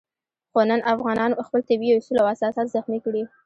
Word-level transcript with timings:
خو 0.51 0.59
نن 0.69 0.81
افغانانو 0.93 1.45
خپل 1.47 1.61
طبیعي 1.69 1.97
اصول 1.99 2.17
او 2.21 2.27
اساسات 2.33 2.67
زخمي 2.75 2.99
کړي. 3.05 3.23